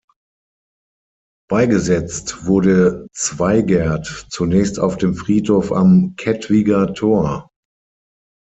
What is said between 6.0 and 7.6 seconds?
Kettwiger Tor.